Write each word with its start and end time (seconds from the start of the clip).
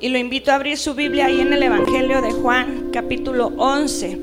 Y 0.00 0.08
lo 0.08 0.16
invito 0.16 0.50
a 0.50 0.54
abrir 0.54 0.78
su 0.78 0.94
Biblia 0.94 1.26
ahí 1.26 1.40
en 1.40 1.52
el 1.52 1.62
Evangelio 1.62 2.22
de 2.22 2.32
Juan, 2.32 2.88
capítulo 2.90 3.48
11. 3.58 4.18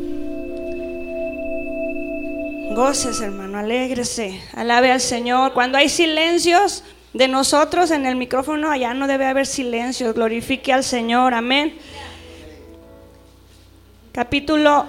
Goces, 2.73 3.21
hermano, 3.21 3.59
alégrese, 3.59 4.41
alabe 4.55 4.91
al 4.91 4.99
Señor. 4.99 5.53
Cuando 5.53 5.77
hay 5.77 5.89
silencios 5.89 6.83
de 7.13 7.27
nosotros 7.27 7.91
en 7.91 8.07
el 8.07 8.15
micrófono, 8.15 8.71
allá 8.71 8.95
no 8.95 9.05
debe 9.05 9.27
haber 9.27 9.45
silencios. 9.45 10.15
Glorifique 10.15 10.73
al 10.73 10.83
Señor, 10.83 11.35
amén. 11.35 11.77
Capítulo 14.11 14.87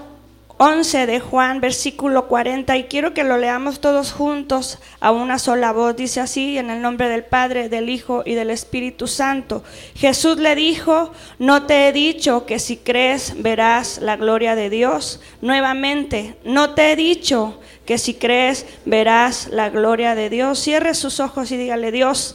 11 0.61 1.07
de 1.07 1.21
Juan, 1.21 1.61
versículo 1.61 2.27
40, 2.27 2.77
y 2.77 2.85
quiero 2.85 3.15
que 3.15 3.23
lo 3.23 3.39
leamos 3.39 3.79
todos 3.79 4.11
juntos 4.11 4.81
a 4.99 5.13
una 5.13 5.39
sola 5.39 5.73
voz. 5.73 5.95
Dice 5.95 6.21
así, 6.21 6.59
en 6.59 6.69
el 6.69 6.83
nombre 6.83 7.09
del 7.09 7.25
Padre, 7.25 7.69
del 7.69 7.89
Hijo 7.89 8.25
y 8.27 8.35
del 8.35 8.51
Espíritu 8.51 9.07
Santo. 9.07 9.63
Jesús 9.95 10.39
le 10.39 10.57
dijo, 10.57 11.13
no 11.39 11.67
te 11.67 11.87
he 11.87 11.93
dicho 11.93 12.45
que 12.45 12.59
si 12.59 12.77
crees 12.77 13.41
verás 13.41 13.99
la 13.99 14.17
gloria 14.17 14.57
de 14.57 14.69
Dios. 14.69 15.21
Nuevamente, 15.43 16.35
no 16.43 16.75
te 16.75 16.91
he 16.91 16.97
dicho 16.97 17.61
que 17.87 17.97
si 17.97 18.15
crees 18.15 18.67
verás 18.85 19.51
la 19.53 19.71
gloria 19.71 20.17
de 20.17 20.29
Dios. 20.29 20.59
Cierre 20.59 20.95
sus 20.95 21.21
ojos 21.21 21.53
y 21.53 21.57
dígale, 21.57 21.93
Dios, 21.93 22.35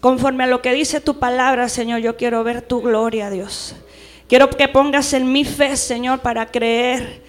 conforme 0.00 0.42
a 0.42 0.48
lo 0.48 0.60
que 0.60 0.72
dice 0.72 1.00
tu 1.00 1.20
palabra, 1.20 1.68
Señor, 1.68 2.00
yo 2.00 2.16
quiero 2.16 2.42
ver 2.42 2.62
tu 2.62 2.82
gloria, 2.82 3.30
Dios. 3.30 3.76
Quiero 4.28 4.50
que 4.50 4.66
pongas 4.66 5.12
en 5.12 5.30
mi 5.30 5.44
fe, 5.44 5.76
Señor, 5.76 6.18
para 6.18 6.46
creer 6.46 7.27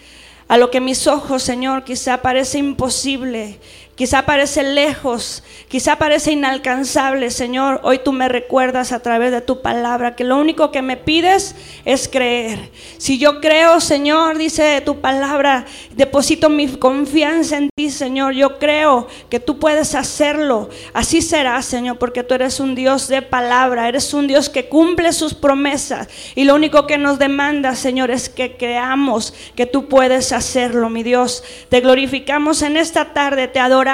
a 0.49 0.57
lo 0.57 0.71
que 0.71 0.81
mis 0.81 1.05
ojos, 1.05 1.43
Señor, 1.43 1.83
quizá 1.83 2.23
parece 2.23 2.57
imposible, 2.57 3.59
quizá 3.99 4.21
parece 4.21 4.63
lejos, 4.63 5.43
quizá 5.67 5.97
parece 5.97 6.31
inalcanzable, 6.31 7.31
Señor. 7.31 7.81
Hoy 7.83 7.99
tú 8.01 8.13
me 8.13 8.29
recuerdas 8.29 8.93
a 8.93 9.01
través 9.01 9.33
de 9.33 9.41
tu 9.41 9.61
palabra 9.61 10.15
que 10.15 10.23
lo 10.23 10.37
único 10.37 10.71
que 10.71 10.81
me 10.81 10.95
pides 10.95 11.53
es 11.83 12.07
creer. 12.07 12.71
Si 12.97 13.17
yo 13.17 13.41
creo, 13.41 13.81
Señor, 13.81 14.37
dice 14.37 14.79
tu 14.85 15.01
palabra, 15.01 15.65
deposito 15.91 16.47
mi 16.47 16.69
confianza 16.69 17.57
en 17.57 17.69
ti, 17.75 17.89
Señor. 17.89 18.35
Yo 18.35 18.57
creo 18.57 19.09
que 19.29 19.41
tú 19.41 19.59
puedes 19.59 19.93
hacerlo. 19.95 20.69
Así 20.93 21.21
será, 21.21 21.61
Señor, 21.61 21.97
porque 21.97 22.23
tú 22.23 22.35
eres 22.35 22.61
un 22.61 22.75
Dios 22.75 23.09
de 23.09 23.21
palabra, 23.21 23.89
eres 23.89 24.13
un 24.13 24.27
Dios 24.27 24.47
que 24.47 24.69
cumple 24.69 25.11
sus 25.11 25.33
promesas. 25.33 26.07
Y 26.35 26.45
lo 26.45 26.55
único 26.55 26.87
que 26.87 26.97
nos 26.97 27.19
demanda, 27.19 27.75
Señor, 27.75 28.11
es 28.11 28.29
que 28.29 28.55
creamos 28.55 29.33
que 29.57 29.65
tú 29.65 29.89
puedes 29.89 30.31
hacerlo, 30.31 30.89
mi 30.89 31.03
Dios. 31.03 31.43
Te 31.67 31.81
glorificamos 31.81 32.61
en 32.61 32.77
esta 32.77 33.11
tarde, 33.13 33.49
te 33.49 33.59
adoramos. 33.59 33.88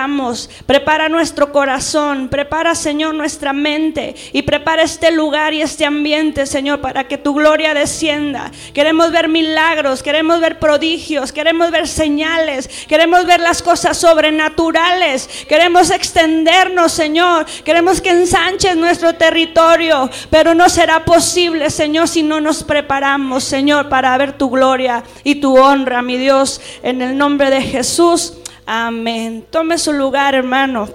Prepara 0.65 1.07
nuestro 1.09 1.51
corazón, 1.51 2.27
prepara, 2.27 2.75
Señor, 2.75 3.15
nuestra 3.15 3.53
mente 3.53 4.13
y 4.33 4.41
prepara 4.41 4.83
este 4.83 5.11
lugar 5.11 5.53
y 5.53 5.61
este 5.61 5.85
ambiente, 5.85 6.45
Señor, 6.45 6.81
para 6.81 7.07
que 7.07 7.17
tu 7.17 7.33
gloria 7.33 7.73
descienda. 7.73 8.51
Queremos 8.73 9.11
ver 9.11 9.29
milagros, 9.29 10.03
queremos 10.03 10.41
ver 10.41 10.59
prodigios, 10.59 11.31
queremos 11.31 11.71
ver 11.71 11.87
señales, 11.87 12.69
queremos 12.87 13.25
ver 13.25 13.39
las 13.39 13.61
cosas 13.61 13.97
sobrenaturales, 13.97 15.29
queremos 15.47 15.91
extendernos, 15.91 16.91
Señor, 16.91 17.45
queremos 17.63 18.01
que 18.01 18.09
ensanches 18.09 18.75
nuestro 18.75 19.15
territorio, 19.15 20.09
pero 20.29 20.53
no 20.53 20.67
será 20.67 21.05
posible, 21.05 21.69
Señor, 21.69 22.07
si 22.07 22.21
no 22.21 22.41
nos 22.41 22.63
preparamos, 22.63 23.43
Señor, 23.43 23.87
para 23.87 24.17
ver 24.17 24.37
tu 24.37 24.49
gloria 24.49 25.03
y 25.23 25.35
tu 25.35 25.57
honra, 25.57 26.01
mi 26.01 26.17
Dios 26.17 26.59
en 26.83 27.01
el 27.01 27.17
nombre 27.17 27.49
de 27.49 27.61
Jesús. 27.61 28.33
Amén. 28.65 29.45
Tome 29.51 29.77
su 29.77 29.93
lugar, 29.93 30.33
hermano. 30.33 30.89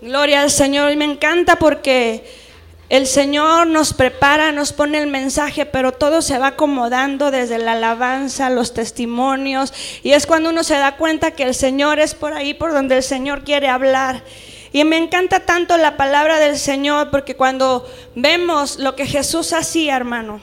Gloria 0.00 0.42
al 0.42 0.50
Señor. 0.50 0.92
Y 0.92 0.96
me 0.96 1.04
encanta 1.04 1.56
porque 1.56 2.24
el 2.88 3.06
Señor 3.06 3.66
nos 3.66 3.92
prepara, 3.92 4.52
nos 4.52 4.72
pone 4.72 4.98
el 4.98 5.08
mensaje, 5.08 5.66
pero 5.66 5.92
todo 5.92 6.22
se 6.22 6.38
va 6.38 6.48
acomodando 6.48 7.30
desde 7.30 7.58
la 7.58 7.72
alabanza, 7.72 8.50
los 8.50 8.72
testimonios. 8.72 9.72
Y 10.02 10.12
es 10.12 10.26
cuando 10.26 10.50
uno 10.50 10.62
se 10.62 10.74
da 10.74 10.96
cuenta 10.96 11.32
que 11.32 11.42
el 11.42 11.54
Señor 11.54 11.98
es 11.98 12.14
por 12.14 12.34
ahí 12.34 12.54
por 12.54 12.72
donde 12.72 12.98
el 12.98 13.02
Señor 13.02 13.42
quiere 13.42 13.68
hablar. 13.68 14.22
Y 14.72 14.84
me 14.84 14.96
encanta 14.96 15.40
tanto 15.40 15.76
la 15.76 15.96
palabra 15.96 16.38
del 16.38 16.58
Señor 16.58 17.10
porque 17.10 17.34
cuando 17.34 17.88
vemos 18.14 18.78
lo 18.78 18.94
que 18.94 19.06
Jesús 19.06 19.52
hacía, 19.52 19.96
hermano, 19.96 20.40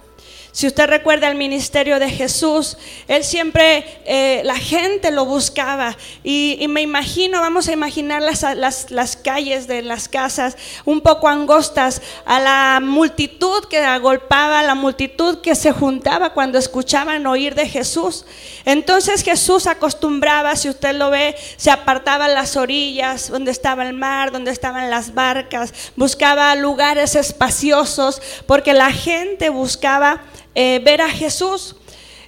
si 0.51 0.67
usted 0.67 0.88
recuerda 0.88 1.29
el 1.29 1.35
ministerio 1.35 1.97
de 1.97 2.09
Jesús, 2.09 2.78
él 3.07 3.23
siempre, 3.23 3.85
eh, 4.06 4.41
la 4.44 4.57
gente 4.57 5.09
lo 5.09 5.25
buscaba. 5.25 5.95
Y, 6.23 6.66
me 6.67 6.81
imagino, 6.81 7.39
vamos 7.39 7.69
a 7.69 7.72
imaginar 7.73 8.22
las, 8.22 8.44
las, 8.57 8.91
las, 8.91 9.16
calles 9.16 9.67
de 9.67 9.81
las 9.81 10.09
casas 10.09 10.57
un 10.84 11.01
poco 11.01 11.29
angostas, 11.29 12.01
a 12.25 12.39
la 12.39 12.79
multitud 12.81 13.66
que 13.69 13.79
agolpaba, 13.79 14.59
a 14.59 14.63
la 14.63 14.75
multitud 14.75 15.39
que 15.39 15.56
se 15.56 15.72
juntaba 15.72 16.34
cuando 16.34 16.57
escuchaban 16.57 17.25
oír 17.28 17.56
de 17.56 17.68
Jesús. 17.68 18.25
Entonces 18.66 19.23
Jesús 19.23 19.68
acostumbraba, 19.68 20.56
si 20.57 20.69
usted 20.69 20.95
lo 20.95 21.09
ve, 21.09 21.35
se 21.56 21.72
apartaba 21.72 22.28
las 22.28 22.57
orillas, 22.57 23.29
donde 23.29 23.51
estaba 23.51 23.88
el 23.88 23.94
mar, 23.94 24.31
donde 24.31 24.51
estaban 24.51 24.89
las 24.89 25.13
barcas, 25.13 25.73
buscaba 25.95 26.53
lugares 26.56 27.16
espaciosos, 27.16 28.22
porque 28.45 28.73
la 28.73 28.91
gente 28.91 29.50
buscaba 29.50 30.22
eh, 30.56 30.81
ver 30.84 31.01
a 31.01 31.09
Jesús. 31.09 31.75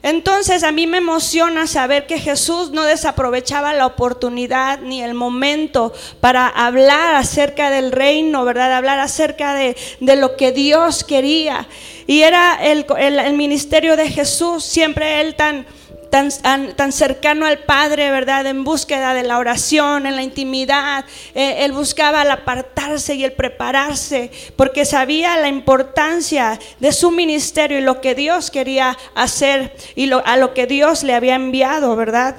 Entonces 0.03 0.63
a 0.63 0.73
mí 0.73 0.85
me 0.85 0.97
emociona 0.97 1.65
saber 1.65 2.07
que 2.07 2.19
Jesús 2.19 2.71
no 2.71 2.83
desaprovechaba 2.83 3.73
la 3.73 3.85
oportunidad 3.85 4.79
ni 4.79 5.01
el 5.01 5.13
momento 5.13 5.93
para 6.19 6.47
hablar 6.47 7.15
acerca 7.15 7.69
del 7.69 7.93
reino, 7.93 8.43
¿verdad? 8.43 8.73
Hablar 8.73 8.99
acerca 8.99 9.53
de, 9.53 9.75
lo 10.01 10.35
que 10.35 10.51
Dios 10.51 11.05
quería. 11.05 11.69
Y 12.05 12.23
era 12.23 12.59
el, 12.61 12.85
el 12.97 13.33
ministerio 13.33 13.95
de 13.95 14.09
Jesús, 14.09 14.65
siempre 14.65 15.21
él 15.21 15.35
tan 15.35 15.65
tan, 16.13 16.91
cercano 16.91 17.47
al 17.47 17.59
Padre, 17.59 18.11
¿verdad? 18.11 18.45
En 18.45 18.63
búsqueda 18.63 19.15
de 19.15 19.23
la 19.23 19.39
oración, 19.39 20.05
en 20.05 20.15
la 20.15 20.21
intimidad. 20.21 21.05
Eh, 21.33 21.65
él 21.65 21.71
buscaba 21.71 22.21
el 22.21 22.29
apartarse 22.29 23.15
y 23.15 23.23
el 23.23 23.33
prepararse, 23.33 24.29
porque 24.55 24.85
sabía 24.85 25.37
la 25.37 25.47
importancia 25.47 26.59
de 26.79 26.91
su 26.91 27.09
ministerio 27.09 27.79
y 27.79 27.81
lo 27.81 27.99
que 27.99 28.13
Dios 28.13 28.51
quería 28.51 28.95
hacer 29.15 29.75
y 29.95 30.11
a 30.11 30.37
lo 30.37 30.53
que 30.53 30.67
Dios 30.67 31.01
le 31.01 31.15
había 31.15 31.33
enviado, 31.33 31.95
¿verdad? 31.95 32.35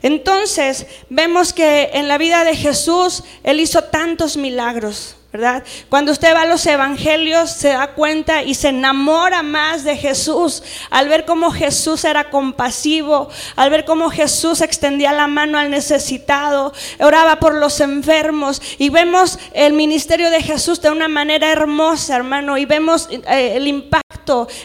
Entonces, 0.00 0.86
vemos 1.10 1.52
que 1.52 1.90
en 1.92 2.08
la 2.08 2.16
vida 2.16 2.44
de 2.44 2.56
Jesús, 2.56 3.24
Él 3.42 3.60
hizo 3.60 3.84
tantos 3.84 4.38
milagros. 4.38 5.17
¿Verdad? 5.30 5.62
Cuando 5.90 6.10
usted 6.10 6.34
va 6.34 6.42
a 6.42 6.46
los 6.46 6.64
evangelios 6.64 7.50
se 7.50 7.68
da 7.68 7.88
cuenta 7.88 8.42
y 8.42 8.54
se 8.54 8.68
enamora 8.68 9.42
más 9.42 9.84
de 9.84 9.94
Jesús 9.94 10.62
al 10.88 11.08
ver 11.08 11.26
cómo 11.26 11.50
Jesús 11.50 12.04
era 12.06 12.30
compasivo, 12.30 13.28
al 13.54 13.68
ver 13.68 13.84
cómo 13.84 14.08
Jesús 14.08 14.62
extendía 14.62 15.12
la 15.12 15.26
mano 15.26 15.58
al 15.58 15.70
necesitado, 15.70 16.72
oraba 16.98 17.40
por 17.40 17.54
los 17.54 17.80
enfermos 17.80 18.62
y 18.78 18.88
vemos 18.88 19.38
el 19.52 19.74
ministerio 19.74 20.30
de 20.30 20.42
Jesús 20.42 20.80
de 20.80 20.90
una 20.90 21.08
manera 21.08 21.52
hermosa, 21.52 22.16
hermano, 22.16 22.56
y 22.56 22.64
vemos 22.64 23.08
eh, 23.10 23.52
el 23.56 23.66
impacto 23.66 24.07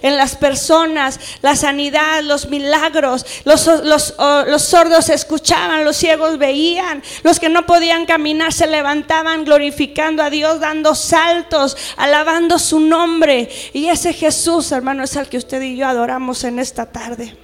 en 0.01 0.18
las 0.18 0.35
personas, 0.35 1.19
la 1.41 1.56
sanidad, 1.56 2.22
los 2.24 2.47
milagros, 2.47 3.25
los, 3.46 3.66
los, 3.84 4.13
los 4.47 4.62
sordos 4.62 5.09
escuchaban, 5.09 5.85
los 5.85 5.96
ciegos 5.96 6.38
veían, 6.38 7.01
los 7.24 7.40
que 7.40 7.50
no 7.50 7.66
podían 7.66 8.06
caminar 8.06 8.53
se 8.53 8.68
levantaban 8.68 9.46
glorificando 9.46 10.23
a 10.23 10.29
Dios 10.29 10.59
dando 10.59 10.96
saltos, 10.96 11.78
alabando 11.97 12.59
su 12.59 12.79
nombre. 12.79 13.50
Y 13.73 13.88
ese 13.88 14.13
Jesús, 14.13 14.72
hermano, 14.72 15.03
es 15.03 15.16
el 15.16 15.28
que 15.28 15.38
usted 15.38 15.62
y 15.62 15.78
yo 15.78 15.88
adoramos 15.88 16.44
en 16.44 16.59
esta 16.59 16.85
tarde. 16.85 17.35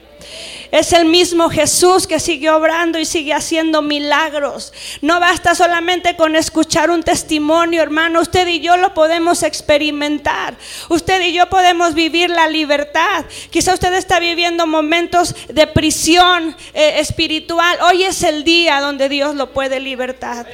Es 0.72 0.94
el 0.94 1.06
mismo 1.06 1.50
Jesús 1.50 2.06
que 2.06 2.19
sigue 2.19 2.50
obrando 2.50 3.00
y 3.00 3.06
sigue 3.06 3.34
haciendo 3.34 3.81
milagros. 3.81 4.72
No 5.02 5.19
basta 5.19 5.56
solamente 5.56 6.16
con 6.16 6.35
escuchar 6.35 6.91
un 6.91 7.02
testimonio, 7.02 7.81
hermano. 7.81 8.22
Usted 8.22 8.47
y 8.47 8.59
yo 8.59 8.78
lo 8.78 8.94
podemos 8.94 9.41
experimentar. 9.41 10.56
Usted 10.90 11.22
y 11.22 11.34
yo 11.34 11.49
podemos 11.49 11.96
vivir 11.96 12.29
la 12.29 12.47
libertad. 12.47 13.26
Quizá 13.49 13.73
usted 13.73 13.94
está 13.96 14.20
viviendo 14.20 14.67
momentos 14.67 15.35
de 15.47 15.66
prisión 15.66 16.55
eh, 16.73 16.99
espiritual. 16.99 17.79
Hoy 17.82 18.03
es 18.03 18.22
el 18.22 18.44
día 18.44 18.79
donde 18.79 19.09
Dios 19.09 19.35
lo 19.35 19.52
puede 19.52 19.79
libertar. 19.79 20.47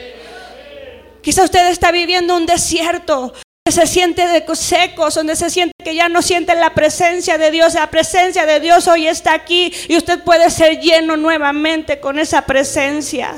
Quizá 1.22 1.44
usted 1.44 1.68
está 1.70 1.92
viviendo 1.92 2.38
un 2.38 2.46
desierto, 2.46 3.34
se 3.72 3.88
siente 3.88 4.28
de 4.28 4.46
secos, 4.56 5.16
donde 5.16 5.36
se 5.36 5.50
siente 5.50 5.74
que 5.84 5.96
ya 5.96 6.08
no 6.08 6.22
siente 6.22 6.54
la 6.54 6.76
presencia 6.76 7.40
de 7.40 7.50
Dios. 7.50 7.74
La 7.74 7.90
presencia 7.90 8.46
de 8.46 8.60
Dios 8.60 8.88
hoy 8.88 9.08
está 9.08 9.34
aquí 9.34 9.74
y 9.88 9.98
usted 9.98 10.24
puede 10.24 10.52
ser 10.52 10.80
lleno 10.80 11.18
nuevamente 11.18 12.00
con 12.00 12.20
esa 12.20 12.44
presencia. 12.44 13.34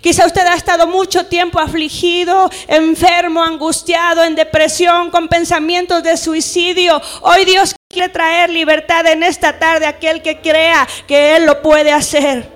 Quizá 0.00 0.26
usted 0.26 0.44
ha 0.46 0.56
estado 0.56 0.88
mucho 0.88 1.26
tiempo 1.26 1.60
afligido, 1.60 2.50
enfermo, 2.66 3.40
angustiado, 3.40 4.24
en 4.24 4.34
depresión, 4.34 5.12
con 5.12 5.28
pensamientos 5.28 6.02
de 6.02 6.16
suicidio. 6.16 7.00
Hoy 7.20 7.44
Dios 7.44 7.76
quiere 7.88 8.08
traer 8.08 8.50
libertad 8.50 9.06
en 9.06 9.22
esta 9.22 9.60
tarde 9.60 9.86
a 9.86 9.90
aquel 9.90 10.22
que 10.22 10.40
crea 10.40 10.88
que 11.06 11.36
Él 11.36 11.46
lo 11.46 11.62
puede 11.62 11.92
hacer. 11.92 12.55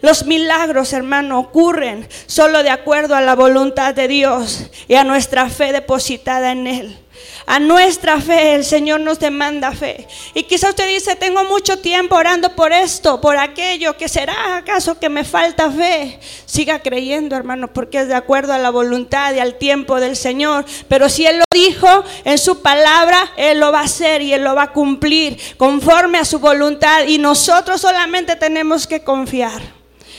Los 0.00 0.24
milagros, 0.26 0.92
hermano, 0.92 1.38
ocurren 1.38 2.08
solo 2.26 2.62
de 2.62 2.70
acuerdo 2.70 3.14
a 3.14 3.20
la 3.20 3.34
voluntad 3.34 3.94
de 3.94 4.08
Dios 4.08 4.70
y 4.86 4.94
a 4.94 5.04
nuestra 5.04 5.48
fe 5.48 5.72
depositada 5.72 6.52
en 6.52 6.66
Él. 6.66 6.98
A 7.46 7.58
nuestra 7.58 8.20
fe, 8.20 8.54
el 8.54 8.64
Señor 8.64 9.00
nos 9.00 9.18
demanda 9.18 9.72
fe. 9.72 10.06
Y 10.34 10.42
quizá 10.42 10.68
usted 10.68 10.86
dice, 10.86 11.16
tengo 11.16 11.44
mucho 11.44 11.78
tiempo 11.78 12.14
orando 12.14 12.54
por 12.54 12.72
esto, 12.72 13.22
por 13.22 13.38
aquello, 13.38 13.96
que 13.96 14.06
será 14.08 14.58
acaso 14.58 14.98
que 14.98 15.08
me 15.08 15.24
falta 15.24 15.70
fe? 15.70 16.20
Siga 16.44 16.80
creyendo, 16.80 17.36
hermano, 17.36 17.72
porque 17.72 18.00
es 18.00 18.08
de 18.08 18.14
acuerdo 18.14 18.52
a 18.52 18.58
la 18.58 18.70
voluntad 18.70 19.34
y 19.34 19.38
al 19.38 19.54
tiempo 19.54 19.98
del 19.98 20.14
Señor. 20.14 20.66
Pero 20.88 21.08
si 21.08 21.26
Él 21.26 21.38
lo 21.38 21.44
dijo 21.50 21.88
en 22.24 22.36
su 22.36 22.60
palabra, 22.60 23.32
Él 23.38 23.60
lo 23.60 23.72
va 23.72 23.80
a 23.80 23.84
hacer 23.84 24.20
y 24.20 24.34
Él 24.34 24.44
lo 24.44 24.54
va 24.54 24.64
a 24.64 24.72
cumplir 24.72 25.38
conforme 25.56 26.18
a 26.18 26.26
su 26.26 26.38
voluntad. 26.38 27.04
Y 27.06 27.16
nosotros 27.16 27.80
solamente 27.80 28.36
tenemos 28.36 28.86
que 28.86 29.02
confiar. 29.02 29.77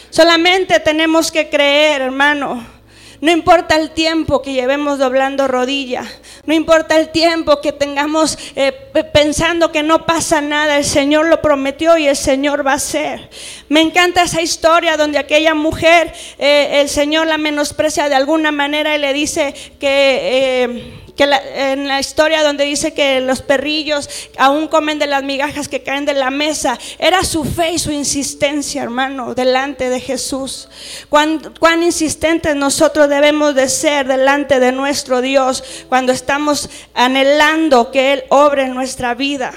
Solamente 0.10 0.80
tenemos 0.80 1.32
que 1.32 1.50
creer, 1.50 2.02
hermano. 2.02 2.80
No 3.22 3.32
importa 3.32 3.76
el 3.76 3.92
tiempo 3.92 4.42
que 4.42 4.54
llevemos 4.54 4.98
doblando 4.98 5.46
rodilla, 5.46 6.06
no 6.46 6.54
importa 6.54 6.96
el 6.96 7.10
tiempo 7.10 7.60
que 7.60 7.74
tengamos 7.74 8.38
eh, 8.56 8.72
pensando 9.12 9.74
que 9.74 9.84
no 9.84 10.06
pasa 10.06 10.40
nada, 10.40 10.78
el 10.78 10.86
Señor 10.86 11.26
lo 11.26 11.42
prometió 11.42 11.98
y 11.98 12.08
el 12.08 12.16
Señor 12.16 12.66
va 12.66 12.72
a 12.72 12.76
hacer. 12.76 13.30
Me 13.68 13.82
encanta 13.82 14.24
esa 14.24 14.42
historia 14.42 14.96
donde 14.96 15.20
aquella 15.20 15.54
mujer, 15.54 16.14
eh, 16.38 16.80
el 16.80 16.88
Señor 16.88 17.28
la 17.28 17.38
menosprecia 17.38 18.08
de 18.08 18.16
alguna 18.16 18.54
manera 18.54 18.96
y 18.96 19.00
le 19.00 19.14
dice 19.14 19.54
que... 19.80 20.64
Eh, 20.64 21.06
en 21.24 21.88
la 21.88 22.00
historia 22.00 22.44
donde 22.44 22.66
dice 22.66 22.94
que 22.94 23.20
los 23.22 23.42
perrillos 23.42 24.10
aún 24.38 24.68
comen 24.68 25.00
de 25.00 25.08
las 25.08 25.24
migajas 25.24 25.68
que 25.68 25.84
caen 25.84 26.06
de 26.06 26.14
la 26.14 26.30
mesa, 26.30 26.78
era 26.98 27.24
su 27.24 27.44
fe 27.44 27.74
y 27.74 27.80
su 27.80 27.92
insistencia, 27.92 28.84
hermano, 28.84 29.36
delante 29.36 29.90
de 29.90 30.00
Jesús. 30.00 30.70
Cuán, 31.10 31.54
cuán 31.60 31.84
insistentes 31.84 32.56
nosotros 32.56 33.10
debemos 33.10 33.56
de 33.56 33.70
ser 33.70 34.08
delante 34.08 34.60
de 34.60 34.72
nuestro 34.72 35.22
Dios 35.22 35.64
cuando 35.90 36.12
estamos 36.12 36.70
anhelando 36.94 37.92
que 37.92 38.14
Él 38.14 38.24
obre 38.30 38.64
en 38.64 38.74
nuestra 38.74 39.14
vida. 39.14 39.54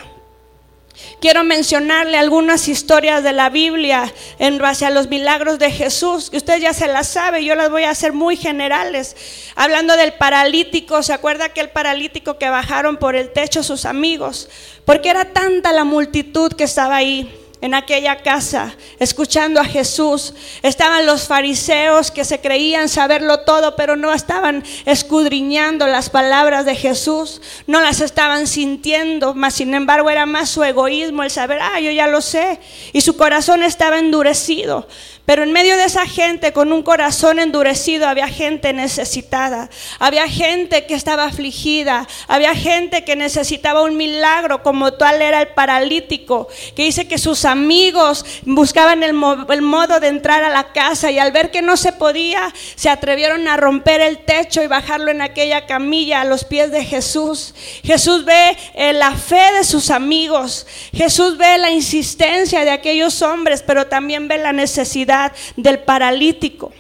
Quiero 1.21 1.45
mencionarle 1.45 2.19
algunas 2.19 2.69
historias 2.69 3.23
de 3.23 3.33
la 3.33 3.49
Biblia 3.49 4.13
en 4.39 4.59
base 4.59 4.85
a 4.87 4.91
los 4.91 5.09
milagros 5.09 5.59
de 5.59 5.71
Jesús, 5.71 6.31
que 6.31 6.37
usted 6.37 6.59
ya 6.59 6.73
se 6.75 6.89
las 6.89 7.09
sabe, 7.09 7.45
yo 7.45 7.55
las 7.55 7.71
voy 7.71 7.85
a 7.85 7.91
hacer 7.91 8.13
muy 8.13 8.37
generales. 8.37 9.17
Hablando 9.55 9.97
del 9.97 10.15
paralítico, 10.15 11.03
¿se 11.03 11.13
acuerda 11.13 11.51
que 11.51 11.61
el 11.61 11.71
paralítico 11.71 12.39
que 12.39 12.49
bajaron 12.49 12.97
por 12.97 13.17
el 13.17 13.33
techo 13.33 13.63
sus 13.63 13.85
amigos? 13.85 14.49
Porque 14.85 15.11
era 15.11 15.27
tanta 15.33 15.73
la 15.73 15.85
multitud 15.85 16.53
que 16.53 16.65
estaba 16.65 16.97
ahí 16.97 17.42
en 17.63 17.75
aquella 17.75 18.17
casa, 18.17 18.75
escuchando 18.99 19.61
a 19.61 19.65
Jesús. 19.65 20.35
Estaban 20.63 21.07
los 21.07 21.29
fariseos 21.29 22.11
que 22.11 22.25
se 22.25 22.41
creían 22.41 22.89
saberlo 22.89 23.41
todo, 23.41 23.77
pero 23.77 23.97
no 23.97 24.13
estaban 24.13 24.65
escudriñando 24.85 25.87
las 25.87 26.11
palabras 26.11 26.67
de 26.67 26.75
Jesús, 26.75 27.41
no 27.69 27.81
las 27.81 28.01
estaban 28.01 28.49
sintiendo, 28.49 29.33
mas 29.35 29.55
sin 29.55 29.73
embargo 29.75 30.11
era 30.11 30.27
más 30.27 30.51
su 30.51 30.65
egoísmo 30.65 31.23
el 31.23 31.31
saber, 31.31 31.61
ah, 31.63 31.79
yo 31.81 31.93
ya 31.93 32.09
lo 32.09 32.21
sé, 32.21 32.59
y 32.93 33.01
su 33.01 33.17
corazón 33.17 33.63
estaba 33.63 34.01
endurecido. 34.01 34.89
Pero 35.25 35.45
en 35.45 35.53
medio 35.53 35.77
de 35.77 35.85
esa 35.85 36.05
gente 36.05 36.53
con 36.53 36.73
un 36.73 36.83
corazón 36.83 37.39
endurecido 37.39 38.09
había 38.09 38.27
gente 38.27 38.73
necesitada, 38.73 39.71
había 40.01 40.27
gente 40.27 40.85
que 40.87 40.95
estaba 40.95 41.25
afligida, 41.25 42.09
había 42.27 42.57
gente 42.57 43.05
que 43.05 43.15
necesitaba 43.15 43.83
un 43.83 43.97
milagro 43.97 44.65
como 44.65 44.95
tal 44.95 45.23
era 45.23 45.41
el 45.41 45.49
paralítico, 45.49 46.49
que 46.75 46.83
dice 46.83 47.07
que 47.07 47.19
sus 47.19 47.45
amigos 47.45 48.25
buscaban 48.43 49.05
el, 49.05 49.13
modo 49.13 50.01
de 50.01 50.09
entrar 50.09 50.43
a 50.43 50.51
la 50.51 50.73
casa 50.73 51.13
y 51.13 51.21
al 51.21 51.31
ver 51.31 51.53
que 51.53 51.63
no 51.63 51.77
se 51.77 51.93
podía, 51.93 52.53
se 52.75 52.91
atrevieron 52.91 53.47
a 53.47 53.57
romper 53.57 54.01
el 54.01 54.25
techo 54.25 54.61
y 54.61 54.67
bajarlo 54.67 55.13
en 55.13 55.23
aquella 55.23 55.67
camilla 55.67 56.23
a 56.23 56.25
los 56.25 56.43
pies 56.43 56.73
de 56.73 56.85
Jesús. 56.85 57.55
Jesús 57.85 58.25
ve 58.25 58.57
eh, 58.75 58.93
la 58.93 59.13
fe 59.13 59.53
de 59.57 59.63
sus 59.63 59.91
amigos, 59.91 60.67
Jesús 60.93 61.37
ve 61.37 61.59
la 61.59 61.71
insistencia 61.71 62.65
de 62.65 62.73
aquellos 62.73 63.23
hombres, 63.23 63.63
pero 63.65 63.87
también 63.87 64.27
ve 64.27 64.39
la 64.39 64.53
necesidad 64.53 65.12
del 65.57 65.81
paralítico. 65.81 66.73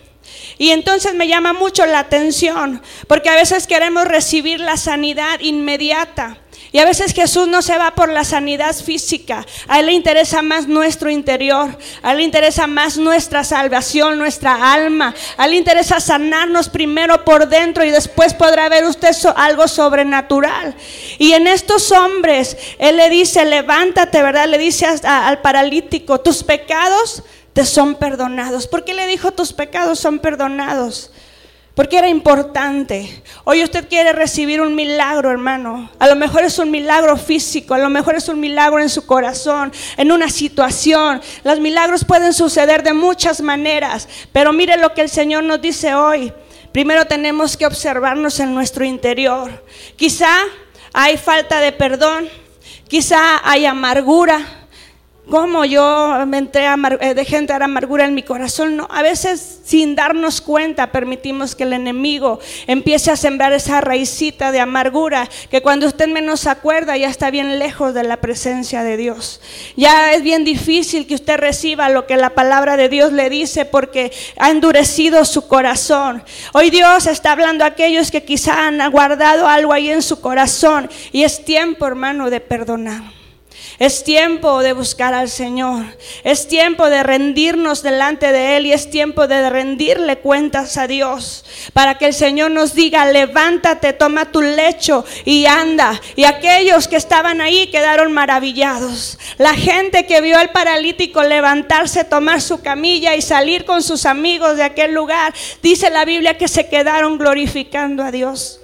Y 0.59 0.71
entonces 0.71 1.15
me 1.15 1.29
llama 1.29 1.53
mucho 1.53 1.87
la 1.87 2.01
atención, 2.01 2.83
porque 3.09 3.29
a 3.29 3.35
veces 3.35 3.67
queremos 3.67 4.05
recibir 4.05 4.61
la 4.61 4.77
sanidad 4.77 5.41
inmediata. 5.41 6.39
Y 6.75 6.79
a 6.79 6.87
veces 6.87 7.13
Jesús 7.13 7.49
no 7.49 7.61
se 7.61 7.77
va 7.77 7.95
por 7.95 8.09
la 8.09 8.25
sanidad 8.25 8.75
física. 8.75 9.45
A 9.69 9.81
Él 9.81 9.87
le 9.87 9.93
interesa 9.93 10.41
más 10.41 10.67
nuestro 10.67 11.11
interior. 11.11 11.77
A 12.03 12.13
Él 12.13 12.19
le 12.19 12.25
interesa 12.25 12.67
más 12.67 12.97
nuestra 12.97 13.45
salvación, 13.45 14.19
nuestra 14.19 14.73
alma. 14.73 15.15
A 15.37 15.45
Él 15.45 15.51
le 15.51 15.57
interesa 15.59 16.01
sanarnos 16.01 16.71
primero 16.71 17.27
por 17.27 17.47
dentro 17.47 17.85
y 17.85 17.91
después 17.91 18.33
podrá 18.33 18.71
ver 18.71 18.87
usted 18.87 19.15
algo 19.37 19.69
sobrenatural. 19.69 20.75
Y 21.19 21.35
en 21.35 21.47
estos 21.47 21.93
hombres, 21.93 22.57
Él 22.79 22.97
le 22.97 23.11
dice, 23.11 23.45
levántate, 23.45 24.23
¿verdad? 24.23 24.49
Le 24.49 24.57
dice 24.57 24.87
al 25.05 25.43
paralítico, 25.43 26.21
tus 26.21 26.43
pecados 26.43 27.23
te 27.53 27.65
son 27.67 27.95
perdonados. 27.97 28.67
¿Por 28.67 28.85
qué 28.85 28.95
le 28.95 29.07
dijo 29.07 29.33
tus 29.33 29.53
pecados 29.53 29.99
son 29.99 30.19
perdonados? 30.19 31.11
Porque 31.75 31.97
era 31.97 32.09
importante. 32.09 33.23
Hoy 33.45 33.63
usted 33.63 33.89
quiere 33.89 34.13
recibir 34.13 34.61
un 34.61 34.75
milagro, 34.75 35.31
hermano. 35.31 35.91
A 35.99 36.07
lo 36.07 36.17
mejor 36.17 36.45
es 36.45 36.59
un 36.59 36.71
milagro 36.71 37.17
físico, 37.17 37.73
a 37.73 37.79
lo 37.79 37.89
mejor 37.89 38.15
es 38.15 38.29
un 38.29 38.41
milagro 38.41 38.79
en 38.79 38.91
su 38.91 39.07
corazón, 39.07 39.73
en 39.97 40.13
una 40.13 40.29
situación. 40.29 41.23
Los 41.45 41.61
milagros 41.61 42.05
pueden 42.05 42.35
suceder 42.35 42.83
de 42.83 42.93
muchas 42.93 43.41
maneras, 43.41 44.07
pero 44.33 44.53
mire 44.53 44.77
lo 44.77 44.93
que 44.93 45.01
el 45.01 45.09
Señor 45.09 45.45
nos 45.45 45.63
dice 45.63 45.95
hoy. 45.95 46.33
Primero 46.73 47.07
tenemos 47.07 47.57
que 47.57 47.67
observarnos 47.67 48.39
en 48.41 48.55
nuestro 48.55 48.85
interior. 48.85 49.65
Quizá 49.97 50.31
hay 50.93 51.17
falta 51.17 51.61
de 51.61 51.73
perdón, 51.73 52.29
quizá 52.89 53.41
hay 53.49 53.65
amargura, 53.65 54.62
cómo 55.31 55.65
yo 55.65 56.25
me 56.27 56.39
entré 56.39 56.67
a 56.67 56.77
eh, 57.01 57.15
dejé 57.15 57.37
entrar 57.37 57.63
amargura 57.63 58.05
en 58.05 58.15
mi 58.15 58.23
corazón. 58.23 58.77
No, 58.77 58.89
a 58.91 59.03
veces 59.03 59.61
sin 59.65 59.95
darnos 59.95 60.41
cuenta 60.41 60.91
permitimos 60.91 61.55
que 61.55 61.63
el 61.63 61.73
enemigo 61.73 62.41
empiece 62.67 63.11
a 63.11 63.17
sembrar 63.17 63.53
esa 63.53 63.81
raicita 63.81 64.53
de 64.53 64.61
amargura 64.61 65.29
que 65.51 65.63
cuando 65.63 65.87
usted 65.87 66.09
menos 66.09 66.47
acuerda 66.47 66.97
ya 66.97 67.09
está 67.09 67.31
bien 67.31 67.59
lejos 67.59 67.95
de 67.95 68.03
la 68.03 68.19
presencia 68.19 68.83
de 68.83 68.97
Dios. 68.97 69.41
Ya 69.77 70.13
es 70.13 70.23
bien 70.23 70.45
difícil 70.45 71.07
que 71.07 71.15
usted 71.15 71.39
reciba 71.39 71.89
lo 71.89 72.07
que 72.07 72.17
la 72.17 72.31
palabra 72.31 72.77
de 72.77 72.89
Dios 72.89 73.13
le 73.13 73.31
dice 73.31 73.65
porque 73.65 74.13
ha 74.39 74.51
endurecido 74.51 75.25
su 75.25 75.47
corazón. 75.47 76.23
Hoy 76.53 76.71
Dios 76.71 77.07
está 77.07 77.33
hablando 77.33 77.65
a 77.65 77.69
aquellos 77.69 78.11
que 78.11 78.25
quizá 78.25 78.67
han 78.67 78.91
guardado 78.91 79.47
algo 79.47 79.73
ahí 79.73 79.91
en 79.91 80.03
su 80.03 80.21
corazón 80.21 80.91
y 81.13 81.23
es 81.23 81.45
tiempo, 81.45 81.87
hermano, 81.87 82.29
de 82.29 82.41
perdonar. 82.41 83.22
Es 83.83 84.05
tiempo 84.05 84.63
de 84.63 84.75
buscar 84.75 85.13
al 85.13 85.29
Señor. 85.29 85.85
Es 86.23 86.47
tiempo 86.47 86.89
de 86.89 87.03
rendirnos 87.03 87.83
delante 87.83 88.31
de 88.31 88.57
Él 88.57 88.67
y 88.67 88.73
es 88.73 88.89
tiempo 88.89 89.27
de 89.27 89.51
rendirle 89.51 90.19
cuentas 90.19 90.77
a 90.77 90.87
Dios. 90.87 91.45
Para 91.73 91.99
que 91.99 92.07
el 92.07 92.15
Señor 92.15 92.53
nos 92.53 92.77
diga, 92.77 93.05
levántate, 93.07 93.93
toma 93.93 94.31
tu 94.31 94.41
lecho 94.41 95.05
y 95.25 95.47
anda. 95.47 96.01
Y 96.15 96.23
aquellos 96.23 96.87
que 96.87 96.95
estaban 96.95 97.41
ahí 97.41 97.73
quedaron 97.73 98.13
maravillados. 98.13 99.19
La 99.37 99.55
gente 99.55 100.07
que 100.07 100.21
vio 100.21 100.39
al 100.39 100.53
paralítico 100.53 101.25
levantarse, 101.25 102.05
tomar 102.05 102.41
su 102.41 102.63
camilla 102.63 103.17
y 103.17 103.21
salir 103.21 103.65
con 103.65 103.83
sus 103.83 104.07
amigos 104.07 104.59
de 104.59 104.63
aquel 104.63 104.95
lugar, 104.95 105.35
dice 105.61 105.91
la 105.91 106.05
Biblia 106.05 106.39
que 106.39 106.47
se 106.47 106.69
quedaron 106.69 107.19
glorificando 107.19 108.05
a 108.05 108.13
Dios. 108.13 108.62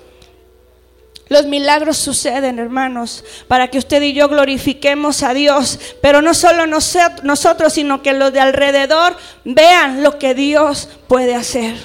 Los 1.28 1.44
milagros 1.46 1.98
suceden, 1.98 2.58
hermanos, 2.58 3.24
para 3.48 3.68
que 3.68 3.78
usted 3.78 4.00
y 4.00 4.14
yo 4.14 4.28
glorifiquemos 4.28 5.22
a 5.22 5.34
Dios, 5.34 5.78
pero 6.00 6.22
no 6.22 6.32
solo 6.32 6.66
nosotros, 6.66 7.72
sino 7.72 8.02
que 8.02 8.14
los 8.14 8.32
de 8.32 8.40
alrededor 8.40 9.16
vean 9.44 10.02
lo 10.02 10.18
que 10.18 10.34
Dios 10.34 10.88
puede 11.06 11.34
hacer. 11.34 11.76